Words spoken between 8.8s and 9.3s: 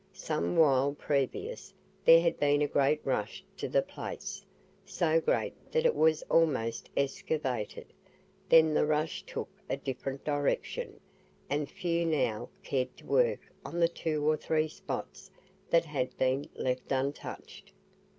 rush